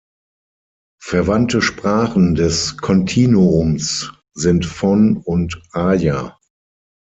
[0.99, 6.39] Verwandte Sprachen des Kontinuums sind Fon und Aja.